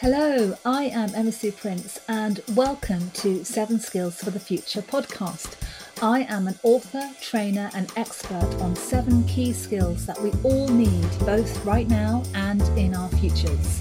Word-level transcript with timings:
Hello, 0.00 0.56
I 0.64 0.84
am 0.84 1.14
Emma 1.14 1.30
Sue 1.30 1.52
Prince, 1.52 2.00
and 2.08 2.40
welcome 2.54 3.10
to 3.10 3.44
Seven 3.44 3.78
Skills 3.78 4.16
for 4.16 4.30
the 4.30 4.40
Future 4.40 4.80
podcast. 4.80 5.56
I 6.00 6.22
am 6.22 6.48
an 6.48 6.58
author, 6.62 7.06
trainer, 7.20 7.70
and 7.74 7.92
expert 7.96 8.48
on 8.62 8.74
seven 8.76 9.24
key 9.24 9.52
skills 9.52 10.06
that 10.06 10.18
we 10.22 10.32
all 10.42 10.68
need 10.68 11.06
both 11.26 11.66
right 11.66 11.86
now 11.86 12.22
and 12.32 12.62
in 12.78 12.94
our 12.94 13.10
futures. 13.10 13.78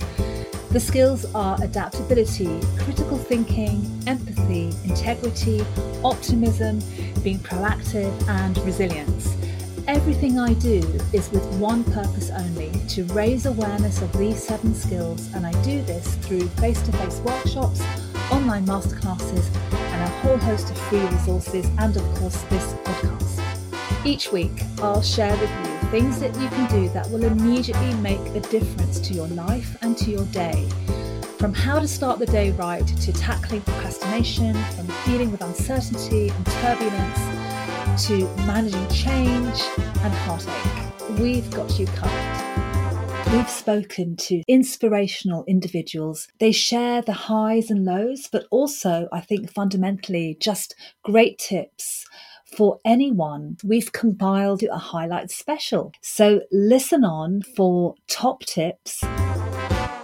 The 0.71 0.82
skills 0.82 1.23
are 1.34 1.57
adaptability, 1.63 2.59
critical 2.79 3.17
thinking, 3.17 3.89
empathy, 4.05 4.73
integrity, 4.83 5.61
optimism, 6.04 6.81
being 7.23 7.39
proactive, 7.39 8.11
and 8.27 8.57
resilience. 8.65 9.38
Everything 9.89 10.37
I 10.37 10.53
do 10.53 10.83
is 11.13 11.31
with 11.31 11.43
one 11.55 11.83
purpose 11.83 12.29
only 12.29 12.69
to 12.89 13.05
raise 13.05 13.47
awareness 13.47 14.03
of 14.03 14.15
these 14.15 14.38
seven 14.43 14.75
skills, 14.75 15.33
and 15.33 15.47
I 15.47 15.52
do 15.63 15.81
this 15.81 16.13
through 16.17 16.47
face 16.61 16.80
to 16.84 16.91
face 16.91 17.20
workshops, 17.21 17.81
online 18.31 18.67
masterclasses, 18.67 19.52
and 19.73 20.03
a 20.03 20.07
whole 20.20 20.38
host 20.38 20.70
of 20.70 20.77
free 20.77 21.03
resources, 21.07 21.66
and 21.80 21.97
of 21.97 22.03
course, 22.13 22.39
this 22.44 22.73
podcast. 22.83 24.05
Each 24.05 24.31
week, 24.31 24.61
I'll 24.77 25.02
share 25.02 25.35
with 25.38 25.49
you 25.49 25.89
things 25.89 26.19
that 26.19 26.39
you 26.39 26.49
can 26.49 26.69
do 26.69 26.88
that 26.89 27.09
will 27.09 27.23
immediately 27.23 27.91
make 27.95 28.23
a 28.35 28.41
difference 28.41 28.99
to 28.99 29.16
your 29.16 29.27
life 29.30 29.75
and 29.81 29.97
to 29.97 30.11
your 30.11 30.25
day. 30.25 30.69
From 31.39 31.52
how 31.52 31.80
to 31.80 31.88
start 31.88 32.19
the 32.19 32.27
day 32.27 32.52
right 32.52 32.85
to 32.85 33.11
tackling 33.11 33.61
procrastination, 33.61 34.53
from 34.75 34.88
dealing 35.08 35.31
with 35.31 35.41
uncertainty 35.41 36.30
and 36.30 36.45
turbulence 36.45 37.38
to 37.99 38.26
managing 38.45 38.88
change 38.89 39.62
and 39.76 40.13
heartache, 40.13 41.20
we've 41.20 41.52
got 41.52 41.77
you 41.77 41.85
covered. 41.88 43.34
We've 43.34 43.49
spoken 43.49 44.16
to 44.16 44.41
inspirational 44.48 45.44
individuals. 45.48 46.30
They 46.39 46.53
share 46.53 47.02
the 47.02 47.12
highs 47.12 47.70
and 47.70 47.83
lows, 47.83 48.30
but 48.31 48.45
also, 48.52 49.09
I 49.11 49.20
think, 49.20 49.52
fundamentally, 49.52 50.38
just 50.39 50.75
great 51.03 51.39
tips 51.39 52.05
for 52.55 52.80
anyone. 52.86 53.58
We've 53.66 53.92
compiled 53.92 54.64
a 54.64 54.77
highlight 54.77 55.30
special. 55.30 55.92
So 56.02 56.42
listen 56.53 57.03
on 57.03 57.42
for 57.58 57.95
top 58.08 58.45
tips. 58.45 59.03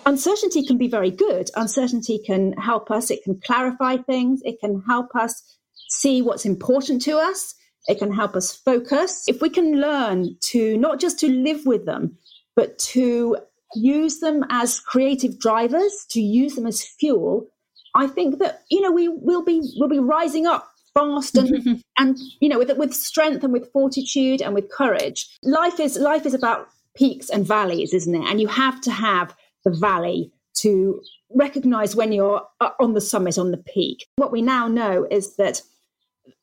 Uncertainty 0.05 0.66
can 0.66 0.77
be 0.77 0.89
very 0.89 1.11
good. 1.11 1.49
Uncertainty 1.55 2.19
can 2.25 2.51
help 2.53 2.91
us, 2.91 3.09
it 3.09 3.23
can 3.23 3.39
clarify 3.39 3.97
things, 3.97 4.41
it 4.43 4.59
can 4.59 4.83
help 4.85 5.16
us 5.16 5.41
see 5.89 6.21
what's 6.21 6.45
important 6.45 7.01
to 7.03 7.17
us. 7.17 7.55
It 7.88 8.00
can 8.00 8.11
help 8.11 8.36
us 8.36 8.55
focus. 8.55 9.23
If 9.28 9.41
we 9.41 9.50
can 9.50 9.80
learn 9.80 10.38
to 10.52 10.78
not 10.78 11.00
just 11.00 11.19
to 11.19 11.30
live 11.30 11.66
with 11.66 11.86
them, 11.86 12.17
but 12.55 12.78
to 12.80 13.38
use 13.75 14.19
them 14.19 14.44
as 14.50 14.80
creative 14.80 15.39
drivers, 15.39 16.06
to 16.11 16.22
use 16.22 16.56
them 16.56 16.66
as 16.66 16.83
fuel, 16.83 17.47
I 17.95 18.08
think 18.08 18.39
that 18.39 18.63
you 18.69 18.81
know 18.81 18.91
we 18.91 19.08
will 19.08 19.44
be 19.44 19.61
will 19.78 19.89
be 19.89 20.00
rising 20.00 20.45
up 20.45 20.69
fast 20.94 21.38
and 21.38 21.83
and 21.97 22.17
you 22.39 22.50
know 22.50 22.58
with 22.58 22.75
with 22.78 22.94
strength 22.94 23.44
and 23.44 23.53
with 23.53 23.72
fortitude 23.72 24.41
and 24.41 24.53
with 24.53 24.69
courage. 24.72 25.28
Life 25.44 25.80
is 25.80 25.97
life 25.97 26.25
is 26.25 26.33
about 26.33 26.67
peaks 26.95 27.30
and 27.30 27.45
valleys, 27.45 27.94
isn't 27.94 28.16
it? 28.16 28.28
And 28.30 28.41
you 28.41 28.47
have 28.47 28.81
to 28.81 28.91
have 28.91 29.36
the 29.63 29.72
valley 29.72 30.31
to 30.59 31.02
recognize 31.33 31.95
when 31.95 32.11
you're 32.11 32.41
uh, 32.61 32.69
on 32.80 32.94
the 32.94 33.02
summit, 33.02 33.38
on 33.38 33.52
the 33.52 33.58
peak. 33.58 34.06
What 34.16 34.31
we 34.31 34.41
now 34.41 34.67
know 34.67 35.06
is 35.11 35.36
that 35.36 35.61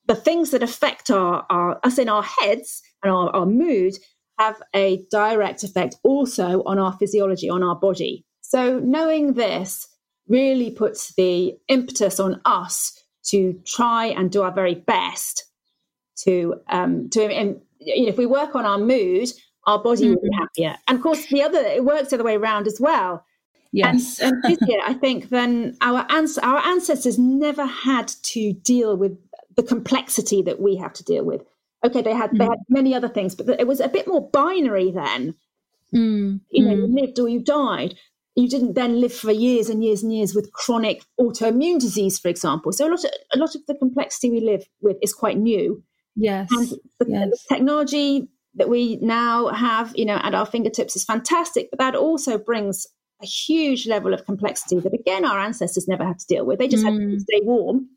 the 0.07 0.15
things 0.15 0.51
that 0.51 0.63
affect 0.63 1.11
our, 1.11 1.47
our 1.51 1.81
us 1.85 1.99
in 1.99 2.09
our 2.09 2.23
heads 2.23 2.83
and 3.03 3.13
our, 3.13 3.31
our 3.31 3.47
mood 3.47 3.95
have 4.39 4.61
a 4.75 5.05
direct 5.11 5.63
effect 5.63 5.97
also 6.03 6.63
on 6.65 6.79
our 6.79 6.93
physiology, 6.99 7.49
on 7.49 7.63
our 7.63 7.77
body. 7.77 8.25
So 8.41 8.79
knowing 8.81 9.35
this 9.35 9.89
really 10.29 10.71
puts 10.71 11.15
the 11.15 11.55
impetus 11.69 12.19
on 12.19 12.41
us 12.45 12.99
to 13.25 13.61
try 13.65 14.07
and 14.07 14.31
do 14.31 14.43
our 14.43 14.53
very 14.53 14.75
best 14.75 15.45
to 16.25 16.61
um, 16.69 17.09
to 17.11 17.25
and, 17.25 17.61
you 17.79 18.05
know, 18.05 18.09
if 18.09 18.19
we 18.19 18.27
work 18.27 18.55
on 18.55 18.65
our 18.65 18.79
mood, 18.79 19.29
our 19.67 19.83
body 19.83 20.05
mm-hmm. 20.05 20.15
will 20.15 20.23
be 20.23 20.29
mm-hmm. 20.29 20.41
happier. 20.41 20.77
And 20.89 20.97
of 20.97 21.03
course, 21.03 21.27
the 21.27 21.43
other 21.43 21.59
it 21.59 21.85
works 21.85 22.11
the 22.11 22.17
other 22.17 22.25
way 22.25 22.37
around 22.37 22.67
as 22.67 22.79
well. 22.81 23.25
Yes, 23.75 24.21
and, 24.21 24.35
and 24.45 24.59
I 24.85 24.93
think 24.93 25.31
then 25.31 25.77
our 25.81 26.05
ans- 26.11 26.39
our 26.39 26.59
ancestors 26.59 27.19
never 27.19 27.65
had 27.65 28.09
to 28.09 28.53
deal 28.53 28.97
with 28.97 29.17
the 29.57 29.63
complexity 29.63 30.43
that 30.43 30.61
we 30.61 30.77
have 30.77 30.93
to 30.95 31.05
deal 31.05 31.25
with. 31.25 31.43
Okay, 31.85 32.03
they 32.03 32.15
had 32.15 32.31
mm. 32.31 32.39
they 32.39 32.45
had 32.45 32.59
many 32.69 32.95
other 32.95 33.09
things, 33.09 33.35
but 33.35 33.49
it 33.61 33.67
was 33.67 33.81
a 33.81 33.89
bit 33.89 34.07
more 34.07 34.29
binary 34.31 34.91
then. 34.91 35.35
Mm. 35.95 36.41
You 36.51 36.65
know, 36.65 36.75
mm. 36.75 36.77
you 36.77 37.01
lived 37.01 37.19
or 37.19 37.29
you 37.29 37.41
died. 37.43 37.95
You 38.35 38.49
didn't 38.49 38.75
then 38.75 39.01
live 39.01 39.13
for 39.13 39.31
years 39.31 39.69
and 39.69 39.85
years 39.85 40.03
and 40.03 40.15
years 40.15 40.35
with 40.35 40.53
chronic 40.53 41.05
autoimmune 41.21 41.79
disease, 41.79 42.19
for 42.19 42.29
example. 42.29 42.73
So 42.73 42.87
a 42.87 42.91
lot 42.91 43.05
of 43.05 43.11
a 43.35 43.39
lot 43.39 43.55
of 43.55 43.67
the 43.67 43.75
complexity 43.75 44.31
we 44.31 44.41
live 44.41 44.65
with 44.81 44.97
is 45.03 45.13
quite 45.13 45.39
new. 45.39 45.83
Yes, 46.15 46.49
and 46.53 46.69
the, 46.99 47.07
yes. 47.09 47.31
the 47.31 47.55
technology 47.55 48.29
that 48.55 48.69
we 48.69 48.97
now 48.97 49.49
have, 49.49 49.93
you 49.97 50.05
know, 50.05 50.21
at 50.23 50.35
our 50.35 50.47
fingertips 50.47 50.95
is 50.95 51.05
fantastic, 51.05 51.69
but 51.71 51.79
that 51.79 51.95
also 51.95 52.37
brings 52.39 52.87
a 53.23 53.27
huge 53.27 53.87
level 53.87 54.13
of 54.13 54.27
complexity 54.27 54.79
that 54.81 54.93
again 54.93 55.25
our 55.25 55.39
ancestors 55.39 55.89
never 55.89 56.05
had 56.05 56.19
to 56.19 56.27
deal 56.27 56.45
with. 56.45 56.59
They 56.59 56.69
just 56.69 56.85
mm. 56.85 56.93
had 56.93 56.99
to 56.99 57.17
mm. 57.17 57.21
stay 57.21 57.41
warm 57.43 57.89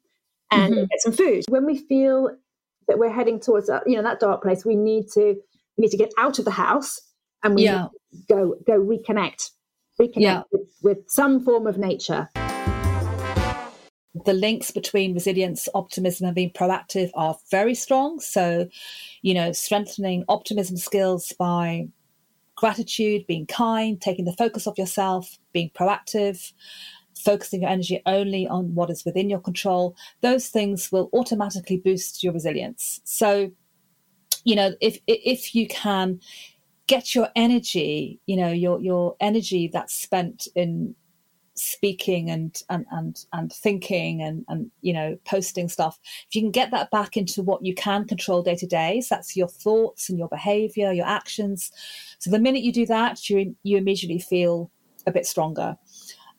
and 0.56 0.74
mm-hmm. 0.74 0.86
get 0.86 1.02
some 1.02 1.14
food. 1.14 1.44
When 1.50 1.66
we 1.66 1.78
feel 1.78 2.36
that 2.88 3.00
we're 3.00 3.12
heading 3.12 3.40
towards 3.40 3.68
that, 3.68 3.84
you 3.88 3.96
know, 3.96 4.04
that 4.04 4.20
dark 4.20 4.42
place, 4.42 4.66
we 4.66 4.76
need 4.76 5.08
to 5.14 5.36
we 5.78 5.82
need 5.82 5.92
to 5.92 5.98
get 5.98 6.12
out 6.18 6.40
of 6.40 6.46
the 6.46 6.52
house 6.52 7.02
and 7.44 7.56
we 7.56 7.64
yeah. 7.64 7.88
go 8.30 8.56
go 8.66 8.80
reconnect, 8.80 9.52
reconnect 10.00 10.14
yeah. 10.18 10.44
with, 10.52 10.68
with 10.82 10.98
some 11.08 11.44
form 11.44 11.68
of 11.68 11.78
nature. 11.78 12.30
The 14.24 14.34
links 14.34 14.72
between 14.72 15.14
resilience, 15.14 15.68
optimism, 15.76 16.26
and 16.26 16.34
being 16.36 16.52
proactive 16.52 17.12
are 17.16 17.36
very 17.52 17.76
strong. 17.76 18.22
So, 18.22 18.70
you 19.22 19.34
know, 19.34 19.52
strengthening 19.52 20.24
optimism 20.30 20.78
skills 20.78 21.34
by 21.38 21.90
gratitude, 22.56 23.28
being 23.28 23.46
kind, 23.46 24.00
taking 24.00 24.24
the 24.24 24.34
focus 24.34 24.68
off 24.68 24.78
yourself, 24.78 25.38
being 25.52 25.70
proactive, 25.78 26.54
focusing 27.26 27.64
your 27.64 27.72
energy 27.72 28.02
only 28.06 28.48
on 28.48 28.76
what 28.76 28.90
is 28.92 29.04
within 29.04 29.30
your 29.30 29.40
control, 29.40 29.96
those 30.22 30.48
things 30.48 30.92
will 30.92 31.10
automatically 31.12 31.78
boost 31.78 32.24
your 32.24 32.32
resilience. 32.32 33.02
So, 33.04 33.52
you 34.44 34.56
know, 34.56 34.76
if 34.80 35.00
if 35.08 35.56
you 35.56 35.68
can 35.68 36.20
get 36.88 37.16
your 37.16 37.30
energy, 37.36 38.20
you 38.28 38.38
know, 38.38 38.52
your 38.52 38.80
your 38.80 39.16
energy 39.20 39.68
that's 39.68 39.96
spent 39.96 40.48
in 40.56 40.96
speaking 41.56 42.30
and 42.30 42.62
and 42.70 42.86
and, 42.92 43.26
and 43.32 43.52
thinking 43.52 44.22
and 44.22 44.44
and 44.50 44.70
you 44.82 44.92
know 44.92 45.18
posting 45.24 45.70
stuff 45.70 45.98
if 46.28 46.36
you 46.36 46.42
can 46.42 46.52
get 46.52 46.70
that 46.72 46.92
back 46.92 47.16
into 47.16 47.42
what 47.42 47.64
you 47.64 47.74
can 47.74 48.06
control 48.06 48.44
day 48.44 48.56
to 48.56 48.68
day 48.68 49.00
so 49.00 49.16
that's 49.16 49.38
your 49.38 49.48
thoughts 49.48 50.10
and 50.10 50.20
your 50.20 50.28
behavior 50.28 50.92
your 50.92 51.06
actions 51.06 51.72
so 52.20 52.30
the 52.30 52.40
minute 52.40 52.62
you 52.62 52.74
do 52.74 52.86
that 52.86 53.30
you 53.30 53.56
you 53.64 53.78
immediately 53.78 54.20
feel 54.20 54.70
a 55.08 55.12
bit 55.14 55.26
stronger 55.26 55.78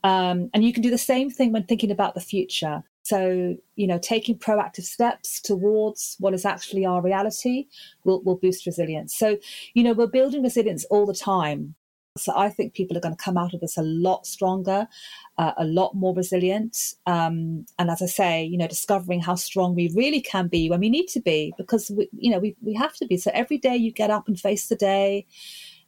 um, 0.07 0.51
and 0.55 0.63
you 0.63 0.73
can 0.73 0.85
do 0.85 0.91
the 0.91 0.99
same 0.99 1.31
thing 1.31 1.51
when 1.51 1.65
thinking 1.65 1.91
about 1.91 2.15
the 2.15 2.21
future. 2.21 2.85
So, 3.03 3.57
you 3.75 3.89
know, 3.89 3.99
taking 3.99 4.39
proactive 4.39 4.85
steps 4.85 5.41
towards 5.41 6.17
what 6.21 6.33
is 6.33 6.45
actually 6.45 6.87
our 6.87 7.03
reality 7.03 7.67
will, 8.05 8.23
will 8.23 8.37
boost 8.37 8.67
resilience. 8.67 9.17
So, 9.17 9.37
you 9.75 9.83
know, 9.83 9.95
we're 9.95 10.07
building 10.07 10.45
resilience 10.45 10.85
all 10.91 11.07
the 11.07 11.15
time. 11.15 11.75
So 12.17 12.33
I 12.37 12.51
think 12.51 12.75
people 12.75 12.97
are 12.97 13.01
going 13.01 13.17
to 13.17 13.23
come 13.23 13.37
out 13.37 13.53
of 13.53 13.61
this 13.61 13.77
a 13.77 13.83
lot 13.83 14.27
stronger, 14.27 14.87
uh, 15.39 15.53
a 15.57 15.65
lot 15.65 15.95
more 15.95 16.15
resilient. 16.15 16.95
Um, 17.07 17.67
and 17.81 17.91
as 17.91 18.01
I 18.01 18.07
say, 18.07 18.45
you 18.45 18.57
know, 18.57 18.69
discovering 18.69 19.21
how 19.21 19.35
strong 19.35 19.75
we 19.75 19.93
really 19.97 20.21
can 20.21 20.47
be 20.47 20.71
when 20.71 20.81
we 20.81 20.89
need 20.89 21.09
to 21.09 21.21
be, 21.21 21.53
because 21.59 21.91
we, 21.91 22.09
you 22.17 22.31
know, 22.31 22.39
we, 22.39 22.55
we 22.63 22.75
have 22.75 22.95
to 22.97 23.07
be. 23.07 23.17
So 23.17 23.33
every 23.35 23.59
day 23.59 23.77
you 23.77 23.91
get 23.91 24.11
up 24.11 24.29
and 24.29 24.39
face 24.39 24.69
the 24.69 24.77
day, 24.77 25.27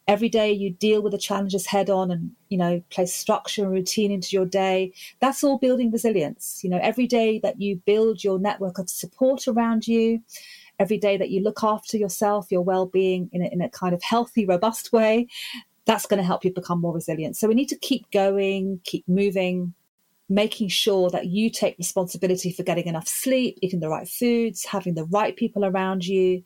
every 0.09 0.31
day 0.31 0.51
you 0.51 0.71
deal 0.71 1.03
with 1.03 1.13
the 1.13 1.19
challenges 1.19 1.67
head 1.67 1.91
on 1.91 2.11
and 2.11 2.31
you 2.49 2.57
know 2.57 2.83
place 2.91 3.15
structure 3.15 3.63
and 3.63 3.71
routine 3.71 4.11
into 4.11 4.31
your 4.33 4.47
day 4.47 4.93
that's 5.21 5.45
all 5.45 5.59
building 5.59 5.93
resilience. 5.93 6.61
You 6.65 6.71
know 6.71 6.81
every 6.83 7.07
day 7.07 7.39
that 7.41 7.61
you 7.61 7.77
build 7.87 8.25
your 8.25 8.39
network 8.41 8.79
of 8.79 8.91
support 8.91 9.47
around 9.47 9.87
you 9.87 10.21
every 10.81 10.99
day 10.99 11.17
that 11.17 11.31
you 11.31 11.43
look 11.43 11.63
after 11.63 11.97
yourself 11.97 12.51
your 12.51 12.63
well-being 12.63 13.29
in 13.33 13.43
a, 13.43 13.47
in 13.47 13.61
a 13.61 13.69
kind 13.69 13.95
of 13.95 14.03
healthy 14.03 14.47
robust 14.47 14.93
way 14.93 15.29
that's 15.85 16.07
going 16.07 16.19
to 16.19 16.27
help 16.27 16.45
you 16.45 16.53
become 16.53 16.83
more 16.83 16.93
resilient. 16.93 17.35
So 17.35 17.49
we 17.49 17.55
need 17.55 17.69
to 17.71 17.79
keep 17.79 18.11
going 18.11 18.81
keep 18.85 19.07
moving 19.09 19.75
making 20.29 20.69
sure 20.69 21.09
that 21.11 21.27
you 21.27 21.49
take 21.51 21.79
responsibility 21.79 22.53
for 22.53 22.63
getting 22.63 22.87
enough 22.87 23.09
sleep 23.09 23.59
eating 23.63 23.81
the 23.81 23.89
right 23.89 24.09
foods 24.09 24.65
having 24.65 24.95
the 24.95 25.05
right 25.05 25.37
people 25.37 25.65
around 25.65 26.07
you 26.07 26.43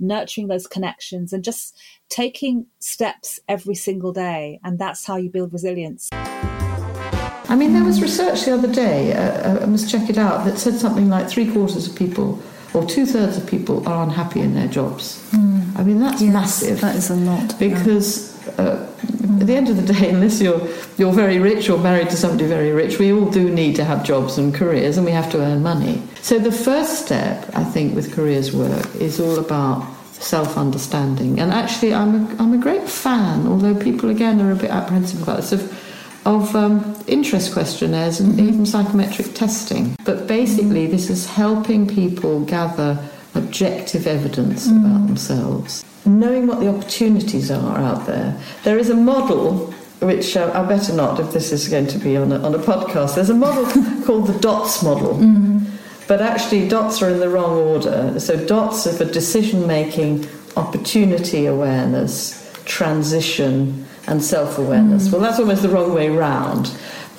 nurturing 0.00 0.48
those 0.48 0.66
connections 0.66 1.32
and 1.32 1.44
just 1.44 1.76
taking 2.08 2.66
steps 2.78 3.40
every 3.48 3.74
single 3.74 4.12
day. 4.12 4.60
And 4.64 4.78
that's 4.78 5.04
how 5.04 5.16
you 5.16 5.30
build 5.30 5.52
resilience. 5.52 6.10
I 6.12 7.56
mean, 7.56 7.72
there 7.72 7.84
was 7.84 8.00
research 8.00 8.44
the 8.44 8.54
other 8.54 8.72
day, 8.72 9.12
uh, 9.12 9.20
uh, 9.20 9.62
I 9.62 9.66
must 9.66 9.90
check 9.90 10.10
it 10.10 10.18
out, 10.18 10.44
that 10.44 10.58
said 10.58 10.74
something 10.74 11.08
like 11.08 11.28
three 11.28 11.50
quarters 11.50 11.86
of 11.86 11.94
people 11.94 12.42
or 12.72 12.84
two 12.84 13.06
thirds 13.06 13.36
of 13.36 13.46
people 13.46 13.86
are 13.88 14.02
unhappy 14.02 14.40
in 14.40 14.54
their 14.54 14.66
jobs. 14.66 15.22
Mm. 15.30 15.78
I 15.78 15.84
mean, 15.84 16.00
that's 16.00 16.20
yes, 16.20 16.32
massive. 16.32 16.80
That 16.80 16.96
is 16.96 17.10
a 17.10 17.14
lot. 17.14 17.58
Because, 17.58 18.36
yeah. 18.46 18.62
uh, 18.62 18.93
at 19.24 19.46
the 19.46 19.56
end 19.56 19.68
of 19.68 19.76
the 19.76 19.92
day, 19.92 20.10
unless 20.14 20.40
you're 20.40 20.60
you're 20.96 21.12
very 21.12 21.38
rich 21.38 21.68
or 21.68 21.78
married 21.78 22.10
to 22.10 22.16
somebody 22.16 22.46
very 22.46 22.72
rich, 22.72 22.98
we 22.98 23.12
all 23.12 23.30
do 23.30 23.50
need 23.50 23.76
to 23.76 23.84
have 23.84 24.04
jobs 24.04 24.38
and 24.38 24.54
careers, 24.54 24.96
and 24.96 25.06
we 25.06 25.12
have 25.12 25.30
to 25.32 25.38
earn 25.38 25.62
money. 25.62 26.02
So 26.22 26.38
the 26.38 26.52
first 26.52 27.04
step, 27.04 27.50
I 27.54 27.64
think, 27.64 27.94
with 27.94 28.14
careers 28.14 28.54
work 28.54 28.94
is 28.96 29.20
all 29.20 29.38
about 29.38 29.86
self-understanding. 30.12 31.40
And 31.40 31.52
actually, 31.52 31.92
I'm 31.92 32.14
a, 32.14 32.42
I'm 32.42 32.52
a 32.54 32.58
great 32.58 32.88
fan, 32.88 33.46
although 33.46 33.74
people 33.74 34.10
again 34.10 34.40
are 34.40 34.52
a 34.52 34.56
bit 34.56 34.70
apprehensive 34.70 35.22
about 35.22 35.36
this, 35.36 35.52
of 35.52 35.84
of 36.26 36.56
um, 36.56 36.96
interest 37.06 37.52
questionnaires 37.52 38.20
and 38.20 38.32
mm-hmm. 38.32 38.48
even 38.48 38.66
psychometric 38.66 39.34
testing. 39.34 39.94
But 40.04 40.26
basically, 40.26 40.86
this 40.86 41.10
is 41.10 41.26
helping 41.26 41.86
people 41.86 42.44
gather 42.44 42.98
objective 43.34 44.06
evidence 44.06 44.68
mm. 44.68 44.80
about 44.80 45.06
themselves 45.06 45.84
knowing 46.06 46.46
what 46.46 46.60
the 46.60 46.68
opportunities 46.68 47.50
are 47.50 47.78
out 47.78 48.06
there. 48.06 48.38
There 48.62 48.78
is 48.78 48.90
a 48.90 48.94
model 48.94 49.72
which 50.00 50.36
uh, 50.36 50.50
I 50.54 50.66
better 50.66 50.92
not 50.92 51.18
if 51.18 51.32
this 51.32 51.52
is 51.52 51.68
going 51.68 51.86
to 51.88 51.98
be 51.98 52.16
on 52.16 52.32
a, 52.32 52.38
on 52.40 52.54
a 52.54 52.58
podcast. 52.58 53.14
There's 53.14 53.30
a 53.30 53.34
model 53.34 53.64
called 54.04 54.26
the 54.26 54.38
DOTS 54.38 54.82
model. 54.82 55.14
Mm-hmm. 55.14 55.58
But 56.06 56.20
actually, 56.20 56.68
dots 56.68 57.00
are 57.00 57.08
in 57.08 57.20
the 57.20 57.30
wrong 57.30 57.56
order. 57.56 58.20
So, 58.20 58.44
dots 58.44 58.86
are 58.86 58.92
for 58.92 59.06
decision 59.06 59.66
making, 59.66 60.28
opportunity 60.54 61.46
awareness, 61.46 62.52
transition, 62.66 63.86
and 64.06 64.22
self 64.22 64.58
awareness. 64.58 65.08
Mm. 65.08 65.12
Well, 65.12 65.20
that's 65.22 65.38
almost 65.38 65.62
the 65.62 65.70
wrong 65.70 65.94
way 65.94 66.10
round. 66.10 66.66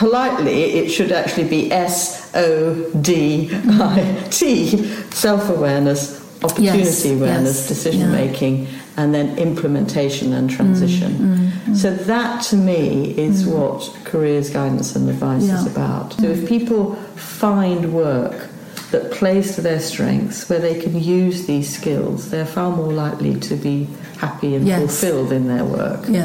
Politely, 0.00 0.62
it 0.80 0.88
should 0.88 1.12
actually 1.12 1.46
be 1.46 1.70
S 1.70 2.34
O 2.34 2.90
D 3.02 3.50
I 3.52 4.26
T, 4.30 4.78
self 5.10 5.50
awareness, 5.50 6.18
opportunity 6.42 6.78
yes, 6.78 7.04
awareness, 7.04 7.56
yes, 7.58 7.68
decision 7.68 8.00
yeah. 8.00 8.22
making, 8.22 8.66
and 8.96 9.14
then 9.14 9.36
implementation 9.38 10.32
and 10.32 10.48
transition. 10.48 11.12
Mm, 11.12 11.36
mm, 11.36 11.50
mm. 11.50 11.76
So 11.76 11.94
that 11.94 12.42
to 12.44 12.56
me 12.56 13.14
is 13.18 13.44
mm. 13.44 13.52
what 13.54 13.94
careers 14.06 14.48
guidance 14.48 14.96
and 14.96 15.06
advice 15.10 15.44
yeah. 15.44 15.60
is 15.60 15.66
about. 15.66 16.14
So 16.14 16.28
if 16.28 16.48
people 16.48 16.94
find 17.16 17.92
work 17.92 18.48
that 18.92 19.12
plays 19.12 19.54
to 19.56 19.60
their 19.60 19.80
strengths, 19.80 20.48
where 20.48 20.60
they 20.60 20.80
can 20.80 20.98
use 20.98 21.46
these 21.46 21.68
skills, 21.78 22.30
they're 22.30 22.46
far 22.46 22.74
more 22.74 22.90
likely 22.90 23.38
to 23.40 23.54
be 23.54 23.86
happy 24.16 24.54
and 24.54 24.66
yes. 24.66 24.80
fulfilled 24.80 25.30
in 25.30 25.46
their 25.46 25.66
work. 25.66 26.06
Yeah. 26.08 26.24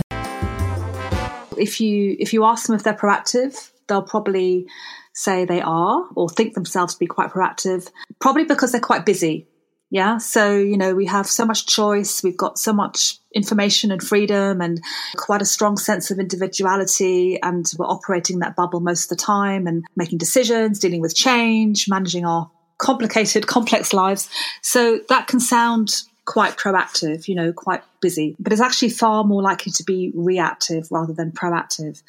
If 1.57 1.81
you 1.81 2.15
if 2.19 2.33
you 2.33 2.45
ask 2.45 2.67
them 2.67 2.75
if 2.75 2.83
they're 2.83 2.93
proactive, 2.93 3.71
they'll 3.87 4.01
probably 4.01 4.67
say 5.13 5.45
they 5.45 5.61
are 5.61 6.07
or 6.15 6.29
think 6.29 6.53
themselves 6.53 6.93
to 6.93 6.99
be 6.99 7.07
quite 7.07 7.31
proactive, 7.31 7.89
probably 8.19 8.43
because 8.43 8.71
they're 8.71 8.81
quite 8.81 9.05
busy 9.05 9.47
yeah. 9.91 10.17
So, 10.17 10.57
you 10.57 10.77
know, 10.77 10.95
we 10.95 11.05
have 11.05 11.27
so 11.27 11.45
much 11.45 11.67
choice. 11.67 12.23
We've 12.23 12.35
got 12.35 12.57
so 12.57 12.73
much 12.73 13.17
information 13.33 13.91
and 13.91 14.01
freedom 14.01 14.59
and 14.59 14.81
quite 15.15 15.41
a 15.41 15.45
strong 15.45 15.77
sense 15.77 16.09
of 16.09 16.19
individuality. 16.19 17.39
And 17.41 17.65
we're 17.77 17.85
operating 17.85 18.39
that 18.39 18.55
bubble 18.55 18.79
most 18.79 19.03
of 19.03 19.17
the 19.17 19.23
time 19.23 19.67
and 19.67 19.85
making 19.95 20.17
decisions, 20.17 20.79
dealing 20.79 21.01
with 21.01 21.15
change, 21.15 21.87
managing 21.87 22.25
our 22.25 22.49
complicated, 22.77 23.47
complex 23.55 23.93
lives. 23.93 24.29
So 24.61 24.99
that 25.09 25.27
can 25.27 25.39
sound 25.39 26.01
quite 26.25 26.57
proactive, 26.57 27.27
you 27.27 27.35
know, 27.35 27.53
quite 27.53 27.83
busy, 28.01 28.35
but 28.39 28.51
it's 28.51 28.61
actually 28.61 28.89
far 28.89 29.23
more 29.23 29.41
likely 29.41 29.71
to 29.71 29.83
be 29.83 30.11
reactive 30.15 30.87
rather 30.91 31.13
than 31.13 31.31
proactive. 31.31 32.01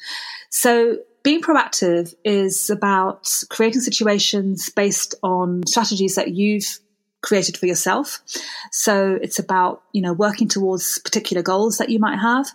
So 0.49 0.97
being 1.23 1.41
proactive 1.41 2.15
is 2.23 2.69
about 2.69 3.29
creating 3.49 3.81
situations 3.81 4.69
based 4.69 5.15
on 5.23 5.65
strategies 5.67 6.15
that 6.15 6.33
you've 6.33 6.79
created 7.21 7.57
for 7.57 7.65
yourself. 7.65 8.21
So 8.71 9.17
it's 9.21 9.39
about, 9.39 9.83
you 9.91 10.01
know, 10.01 10.13
working 10.13 10.47
towards 10.47 10.99
particular 10.99 11.43
goals 11.43 11.77
that 11.77 11.89
you 11.89 11.99
might 11.99 12.17
have, 12.17 12.47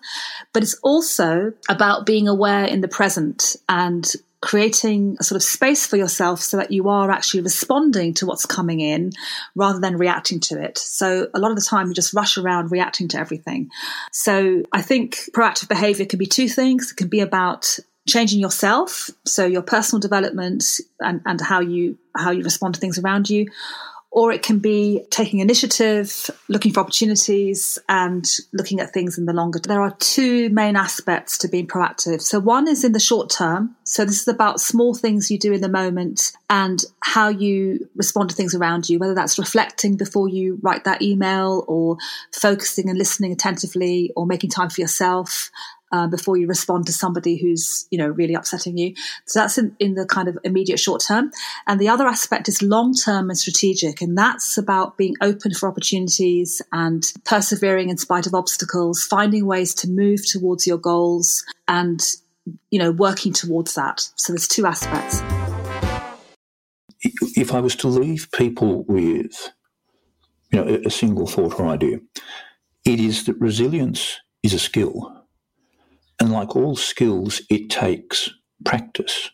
but 0.53 0.63
it's 0.63 0.75
also 0.83 1.53
about 1.69 2.07
being 2.07 2.29
aware 2.29 2.65
in 2.65 2.81
the 2.81 2.89
present 2.89 3.57
and 3.69 4.11
creating 4.43 5.17
a 5.21 5.25
sort 5.25 5.37
of 5.37 5.43
space 5.43 5.87
for 5.87 5.97
yourself 5.97 6.41
so 6.41 6.57
that 6.57 6.73
you 6.73 6.89
are 6.89 7.11
actually 7.11 7.41
responding 7.41 8.13
to 8.13 8.27
what's 8.27 8.45
coming 8.45 8.81
in 8.81 9.13
rather 9.55 9.79
than 9.79 9.97
reacting 9.97 10.41
to 10.41 10.61
it. 10.61 10.77
So 10.77 11.29
a 11.33 11.39
lot 11.39 11.53
of 11.53 11.57
the 11.57 11.63
time 11.63 11.87
you 11.87 11.95
just 11.95 12.13
rush 12.13 12.37
around 12.37 12.73
reacting 12.73 13.07
to 13.09 13.19
everything. 13.19 13.71
So 14.11 14.65
I 14.73 14.83
think 14.83 15.31
proactive 15.33 15.69
behavior 15.69 16.07
can 16.07 16.19
be 16.19 16.27
two 16.27 16.49
things. 16.49 16.91
It 16.91 16.97
can 16.97 17.09
be 17.09 17.21
about 17.21 17.79
changing 18.09 18.41
yourself, 18.41 19.11
so 19.25 19.47
your 19.47 19.63
personal 19.63 20.01
development 20.01 20.65
and, 20.99 21.23
and 21.25 21.41
how 21.41 21.61
you 21.61 21.97
how 22.17 22.33
you 22.33 22.43
respond 22.43 22.75
to 22.75 22.81
things 22.81 22.99
around 22.99 23.31
you, 23.31 23.47
or 24.15 24.31
it 24.31 24.43
can 24.43 24.59
be 24.59 25.03
taking 25.09 25.41
initiative, 25.41 26.31
looking 26.47 26.71
for 26.71 26.81
opportunities, 26.81 27.79
and 27.89 28.31
looking 28.53 28.79
at 28.79 28.93
things 28.93 29.17
in 29.17 29.25
the 29.25 29.33
longer. 29.33 29.59
There 29.59 29.81
are 29.81 29.97
two 29.99 30.51
main 30.51 30.77
aspects 30.77 31.39
to 31.39 31.49
being 31.49 31.67
proactive. 31.67 32.21
So 32.21 32.39
one 32.39 32.69
is 32.69 32.85
in 32.85 32.93
the 32.93 33.01
short 33.01 33.31
term. 33.31 33.75
So 33.85 34.05
this 34.05 34.21
is 34.21 34.29
about 34.29 34.61
small 34.61 34.95
things 34.95 35.31
you 35.31 35.39
do 35.39 35.55
in 35.55 35.63
the 35.63 35.69
moment 35.71 36.33
and 36.51 36.85
how 37.01 37.31
you 37.31 37.89
respond 37.97 38.29
to 38.29 38.37
things 38.37 38.55
around 38.55 38.87
you, 38.91 38.99
whether 38.99 39.15
that's 39.15 39.39
reflecting 39.39 39.97
before 39.97 40.29
you 40.29 40.59
write 40.61 40.85
that 40.85 41.01
email 41.01 41.65
or 41.67 41.97
focusing 42.33 42.91
and 42.91 42.99
listening 42.99 43.33
attentively 43.33 44.13
or 44.15 44.27
making 44.27 44.51
time 44.51 44.69
for 44.69 44.83
yourself 44.83 45.51
uh, 45.93 46.07
before 46.07 46.37
you 46.37 46.47
respond 46.47 46.87
to 46.87 46.93
somebody 46.93 47.37
who's 47.37 47.87
you 47.91 47.99
know 47.99 48.09
really 48.09 48.35
upsetting 48.35 48.79
you. 48.79 48.95
So 49.27 49.41
that's 49.41 49.59
in, 49.59 49.77
in 49.79 49.95
the 49.95 50.07
kind 50.07 50.29
of 50.29 50.39
immediate 50.43 50.81
short 50.81 51.03
term. 51.07 51.31
And 51.67 51.81
the 51.81 51.89
other 51.89 52.07
aspect 52.07 52.49
is 52.49 52.63
long 52.63 52.95
term 52.95 53.29
and 53.29 53.39
strategic, 53.39 54.01
and 54.01 54.17
that's 54.17 54.59
about 54.59 54.97
being 54.97 55.15
open 55.21 55.55
for 55.55 55.69
opportunities 55.69 56.63
and 56.73 57.13
persevering 57.25 57.91
in 57.91 57.99
spite 57.99 58.27
of 58.27 58.35
obstacles, 58.35 59.05
finding 59.05 59.47
ways 59.47 59.75
to 59.75 59.89
move 59.89 60.21
towards 60.27 60.67
your 60.67 60.79
goals, 60.79 61.45
and 61.69 62.01
you 62.71 62.79
know 62.79 62.91
working 62.91 63.33
towards 63.33 63.75
that. 63.75 64.09
So 64.17 64.33
there's 64.33 64.49
two 64.49 64.67
aspects. 64.67 65.23
If 67.37 67.53
I 67.53 67.61
was 67.61 67.77
to 67.77 67.89
leave 67.89 68.31
people 68.33 68.85
with 68.85 69.51
you 70.51 70.65
know 70.65 70.81
a 70.87 70.91
single 70.91 71.27
thought 71.27 71.61
or 71.61 71.69
idea, 71.69 72.01
it 72.85 72.99
is 72.99 73.25
that 73.25 73.39
resilience 73.39 74.21
is 74.43 74.55
a 74.55 74.59
skill 74.59 75.22
and 76.23 76.31
like 76.31 76.55
all 76.55 76.77
skills, 76.77 77.43
it 77.51 77.69
takes 77.69 78.31
practice. 78.65 79.29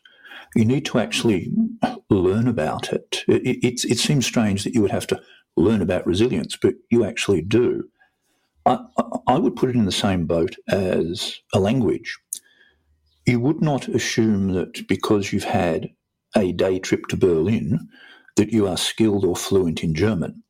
You 0.57 0.65
need 0.65 0.87
to 0.87 0.99
actually 0.99 1.53
learn 2.09 2.49
about 2.49 2.95
it. 2.95 3.25
It, 3.29 3.63
it, 3.63 3.85
it 3.85 3.99
seems 3.99 4.25
strange 4.25 4.65
that 4.65 4.73
you 4.75 4.81
would 4.81 4.91
have 4.91 5.07
to 5.09 5.21
learn 5.55 5.83
about 5.83 6.07
resilience, 6.07 6.57
but 6.57 6.77
you 6.89 7.05
actually 7.05 7.43
do. 7.43 7.85
I, 8.65 8.79
I 9.27 9.37
would 9.37 9.55
put 9.55 9.69
it 9.69 9.77
in 9.77 9.85
the 9.85 9.93
same 9.93 10.25
boat 10.25 10.57
as 10.67 11.37
a 11.53 11.61
language. 11.61 12.19
You 13.27 13.41
would 13.41 13.61
not 13.61 13.87
assume 13.89 14.55
that 14.55 14.89
because 14.89 15.31
you've 15.31 15.45
had 15.45 15.91
a 16.35 16.53
day 16.53 16.79
trip 16.79 17.05
to 17.09 17.19
Berlin 17.19 17.87
that 18.37 18.51
you 18.51 18.67
are 18.67 18.79
skilled 18.79 19.27
or 19.27 19.37
fluent 19.37 19.85
in 19.85 19.95
German. 19.95 20.43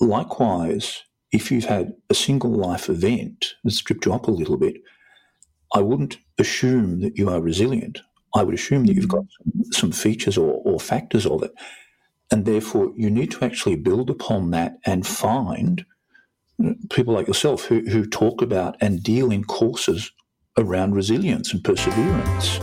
Likewise, 0.00 1.04
if 1.30 1.52
you've 1.52 1.66
had 1.66 1.92
a 2.10 2.14
single 2.14 2.50
life 2.50 2.88
event 2.88 3.54
that's 3.62 3.80
tripped 3.80 4.04
you 4.04 4.12
up 4.12 4.26
a 4.26 4.32
little 4.32 4.56
bit, 4.56 4.78
I 5.74 5.80
wouldn't 5.80 6.18
assume 6.38 7.00
that 7.00 7.16
you 7.16 7.28
are 7.28 7.40
resilient. 7.40 8.00
I 8.34 8.42
would 8.42 8.54
assume 8.54 8.86
that 8.86 8.94
you've 8.94 9.08
got 9.08 9.22
mm-hmm. 9.22 9.72
some 9.72 9.92
features 9.92 10.38
or, 10.38 10.60
or 10.64 10.80
factors 10.80 11.26
of 11.26 11.42
it. 11.42 11.52
And 12.30 12.44
therefore, 12.44 12.92
you 12.96 13.10
need 13.10 13.30
to 13.32 13.44
actually 13.44 13.76
build 13.76 14.10
upon 14.10 14.50
that 14.50 14.78
and 14.84 15.06
find 15.06 15.84
people 16.90 17.14
like 17.14 17.26
yourself 17.26 17.64
who, 17.64 17.80
who 17.80 18.04
talk 18.04 18.42
about 18.42 18.76
and 18.80 19.02
deal 19.02 19.30
in 19.30 19.44
courses 19.44 20.10
around 20.58 20.94
resilience 20.94 21.52
and 21.52 21.62
perseverance. 21.62 22.58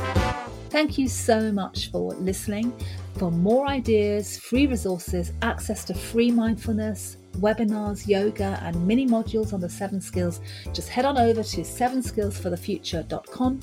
Thank 0.69 0.97
you 0.97 1.07
so 1.07 1.51
much 1.51 1.89
for 1.89 2.13
listening. 2.15 2.74
For 3.17 3.31
more 3.31 3.67
ideas, 3.67 4.38
free 4.38 4.67
resources, 4.67 5.31
access 5.41 5.85
to 5.85 5.93
free 5.93 6.31
mindfulness, 6.31 7.17
webinars, 7.36 8.08
yoga, 8.08 8.60
and 8.63 8.88
mini 8.88 9.08
modules 9.08 9.54
on 9.54 9.60
the 9.60 9.70
seven 9.70 10.01
skills, 10.01 10.42
just 10.74 10.89
head 10.89 11.06
on 11.06 11.18
over 11.18 11.44
to 11.44 11.62
sevenskillsforthefuture.com. 11.62 13.60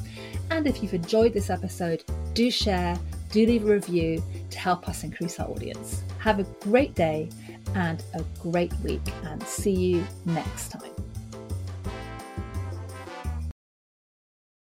And 0.50 0.67
if 0.67 0.83
you've 0.83 0.95
enjoyed 0.95 1.33
this 1.33 1.50
episode, 1.50 2.05
do 2.35 2.50
share, 2.50 2.99
do 3.31 3.47
leave 3.47 3.64
a 3.64 3.73
review 3.73 4.23
to 4.50 4.59
help 4.59 4.88
us 4.88 5.05
increase 5.05 5.38
our 5.41 5.49
audience. 5.49 6.02
Have 6.19 6.38
a 6.38 6.45
great 6.61 6.95
day 6.95 7.29
and 7.75 8.02
a 8.14 8.23
great 8.41 8.73
week, 8.81 9.00
and 9.25 9.43
see 9.43 9.73
you 9.73 10.07
next 10.26 10.71
time. 10.71 11.01